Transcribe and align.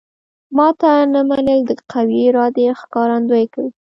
ماته 0.57 0.91
نه 1.13 1.21
منل 1.29 1.59
د 1.65 1.71
قوي 1.91 2.19
ارادې 2.29 2.65
ښکارندوی 2.81 3.45
کوي 3.53 3.71